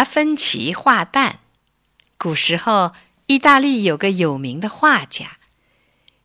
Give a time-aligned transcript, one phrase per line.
[0.00, 1.40] 达芬奇画蛋。
[2.16, 2.94] 古时候，
[3.26, 5.36] 意大利有个有名的画家，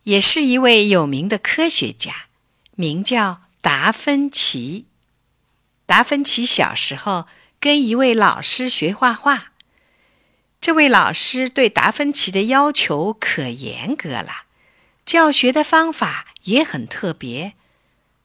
[0.04, 2.27] 也是一位有名的科学家，
[2.75, 4.85] 名叫达芬奇。
[5.85, 7.27] 达芬奇小时候
[7.59, 9.52] 跟一位老师学画画，
[10.62, 14.44] 这位老师对达芬奇的要求可严格了，
[15.05, 17.55] 教学的方法也很特别。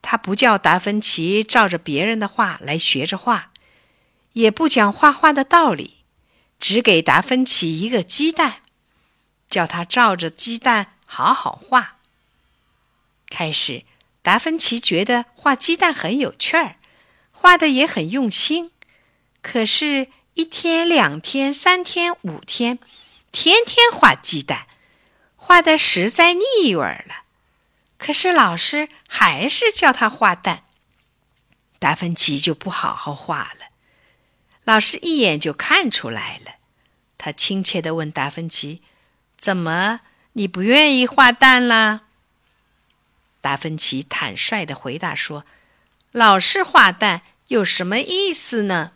[0.00, 3.49] 他不叫达芬奇照着别人的画来学着画，
[4.32, 5.98] 也不讲画画的道理，
[6.58, 8.62] 只给达芬奇一个鸡蛋，
[9.48, 11.96] 叫他照着鸡蛋好好画。
[13.28, 13.84] 开始，
[14.22, 16.76] 达芬奇觉得画鸡蛋很有趣儿，
[17.30, 18.70] 画的也很用心。
[19.42, 22.78] 可是，一天、两天、三天、五天，
[23.32, 24.66] 天天画鸡蛋，
[25.34, 27.24] 画的实在腻味儿了。
[27.98, 30.64] 可是老师还是叫他画蛋，
[31.78, 33.69] 达芬奇就不好好画了。
[34.70, 36.52] 老师一眼就看出来了，
[37.18, 38.82] 他亲切地问达芬奇
[39.36, 40.02] ：“怎么，
[40.34, 42.02] 你不愿意画蛋啦？”
[43.42, 45.44] 达芬奇坦率地回答说
[46.12, 48.92] ：“老是画蛋有什么意思呢？”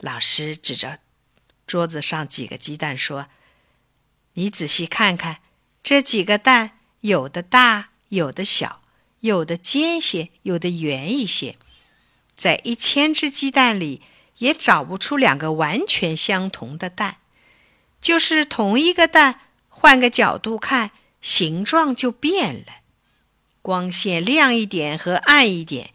[0.00, 0.98] 老师指着
[1.66, 3.28] 桌子上几个鸡蛋说
[4.34, 5.38] ：“你仔细看看
[5.82, 8.82] 这几个蛋。”有的大，有的小，
[9.20, 11.56] 有的尖些，有的圆一些，
[12.36, 14.02] 在一千只鸡蛋里
[14.38, 17.16] 也找不出两个完全相同的蛋。
[18.00, 22.82] 就是同一个蛋，换个角度看，形状就变了。
[23.62, 25.90] 光线亮一点和暗一点，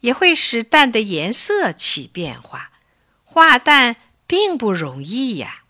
[0.00, 2.70] 也会使蛋的颜色起变化。
[3.24, 5.62] 画蛋并不容易呀，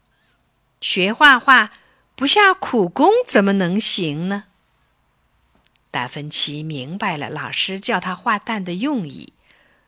[0.80, 1.72] 学画画
[2.14, 4.44] 不下苦功怎么能行呢？
[5.90, 9.32] 达芬奇明白了老师叫他画蛋的用意，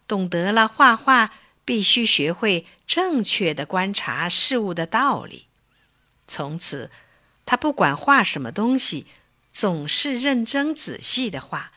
[0.07, 1.33] 懂得了画画
[1.65, 5.47] 必须学会正确的观察事物的道理。
[6.27, 6.91] 从此，
[7.45, 9.07] 他不管画什么东西，
[9.53, 11.73] 总是认真仔细的画。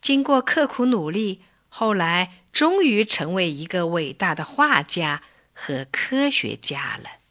[0.00, 5.22] 经过刻苦努力，后来终于成为一个伟大的画家
[5.54, 7.21] 和科学家了。